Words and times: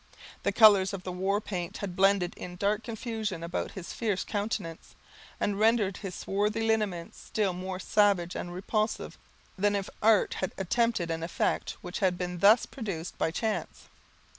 The 0.41 0.51
colors 0.51 0.93
of 0.93 1.03
the 1.03 1.11
war 1.11 1.39
paint 1.39 1.77
had 1.77 1.95
blended 1.95 2.33
in 2.35 2.55
dark 2.55 2.83
confusion 2.83 3.43
about 3.43 3.73
his 3.73 3.93
fierce 3.93 4.23
countenance, 4.23 4.95
and 5.39 5.59
rendered 5.59 5.97
his 5.97 6.15
swarthy 6.15 6.63
lineaments 6.67 7.19
still 7.19 7.53
more 7.53 7.77
savage 7.79 8.35
and 8.35 8.51
repulsive 8.51 9.19
than 9.59 9.75
if 9.75 9.91
art 10.01 10.33
had 10.39 10.53
attempted 10.57 11.11
an 11.11 11.21
effect 11.21 11.77
which 11.83 11.99
had 11.99 12.17
been 12.17 12.39
thus 12.39 12.65
produced 12.65 13.15
by 13.19 13.29
chance. 13.29 13.89